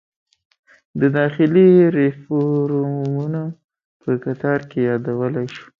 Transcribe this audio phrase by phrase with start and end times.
[0.99, 3.43] د داخلي ریفورومونو
[4.01, 5.67] په قطار کې یادولی شو.